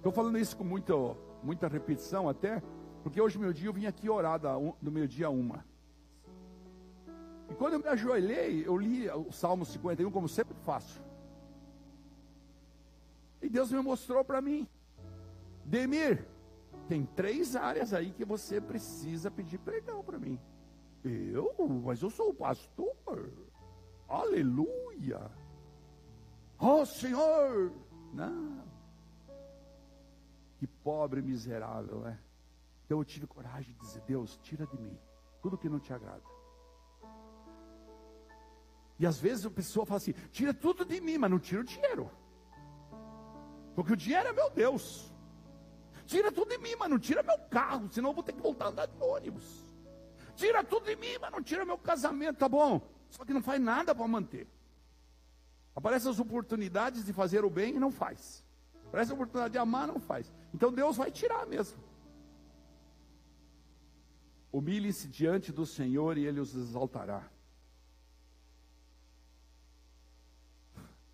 [0.01, 2.63] Estou falando isso com muito, muita repetição até,
[3.03, 5.63] porque hoje meu dia eu vim aqui orar do meu dia uma.
[7.51, 11.03] E quando eu me ajoelhei, eu li o Salmo 51, como sempre faço.
[13.43, 14.67] E Deus me mostrou para mim.
[15.67, 16.27] Demir,
[16.89, 20.41] tem três áreas aí que você precisa pedir perdão para mim.
[21.05, 21.55] Eu?
[21.85, 23.31] Mas eu sou o pastor.
[24.09, 25.31] Aleluia.
[26.59, 27.71] Oh Senhor.
[28.15, 28.70] Não.
[30.61, 32.19] Que pobre miserável, é.
[32.85, 34.95] Então eu tive coragem de dizer: Deus, tira de mim
[35.41, 36.23] tudo que não te agrada.
[38.99, 41.65] E às vezes a pessoa fala assim: tira tudo de mim, mas não tira o
[41.65, 42.11] dinheiro.
[43.75, 45.11] Porque o dinheiro é meu Deus.
[46.05, 48.67] Tira tudo de mim, mas não tira meu carro, senão eu vou ter que voltar
[48.67, 49.65] a andar de ônibus.
[50.37, 52.83] Tira tudo de mim, mas não tira meu casamento, tá bom?
[53.09, 54.47] Só que não faz nada para manter.
[55.75, 58.45] Aparecem as oportunidades de fazer o bem e não faz.
[58.89, 60.31] Aparece a oportunidade de amar, não faz.
[60.53, 61.79] Então Deus vai tirar mesmo.
[64.53, 67.29] Humilhe-se diante do Senhor e Ele os exaltará.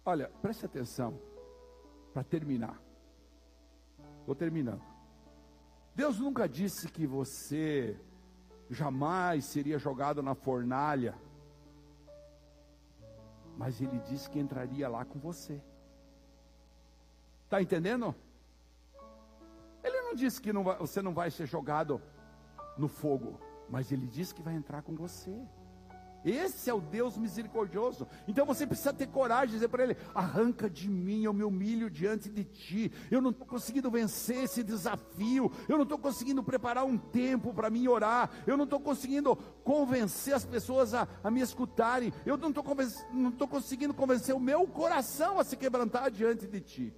[0.05, 1.21] Olha, preste atenção,
[2.15, 2.81] para terminar.
[4.25, 4.83] Vou terminando.
[5.95, 7.99] Deus nunca disse que você
[8.71, 11.15] jamais seria jogado na fornalha,
[13.57, 15.61] mas Ele disse que entraria lá com você.
[17.45, 18.15] Está entendendo?
[20.07, 22.01] Não disse que não vai, você não vai ser jogado
[22.79, 25.37] no fogo, mas Ele disse que vai entrar com você.
[26.25, 28.07] Esse é o Deus misericordioso.
[28.27, 31.91] Então você precisa ter coragem de dizer para Ele: arranca de mim, eu me humilho
[31.91, 32.93] diante de Ti.
[33.11, 35.51] Eu não estou conseguindo vencer esse desafio.
[35.69, 38.31] Eu não estou conseguindo preparar um tempo para mim orar.
[38.47, 39.35] Eu não estou conseguindo
[39.65, 42.13] convencer as pessoas a, a me escutarem.
[42.25, 46.95] Eu não estou conseguindo convencer o meu coração a se quebrantar diante de Ti.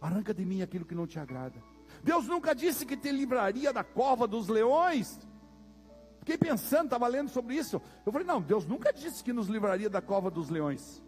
[0.00, 1.73] Arranca de mim aquilo que não te agrada.
[2.02, 5.18] Deus nunca disse que te livraria da cova dos leões.
[6.18, 7.80] Fiquei pensando, estava lendo sobre isso.
[8.04, 11.02] Eu falei: não, Deus nunca disse que nos livraria da cova dos leões.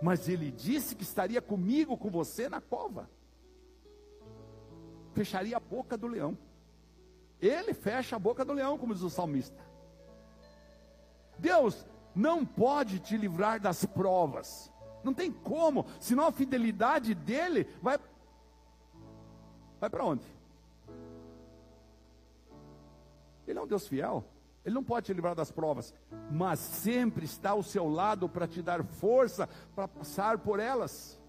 [0.00, 3.10] Mas Ele disse que estaria comigo, com você na cova.
[5.14, 6.36] Fecharia a boca do leão.
[7.40, 9.60] Ele fecha a boca do leão, como diz o salmista.
[11.38, 14.72] Deus não pode te livrar das provas.
[15.02, 17.98] Não tem como, senão a fidelidade dele vai
[19.82, 20.22] vai para onde?
[23.48, 24.24] Ele é um Deus fiel.
[24.64, 25.92] Ele não pode te livrar das provas,
[26.30, 31.20] mas sempre está ao seu lado para te dar força para passar por elas.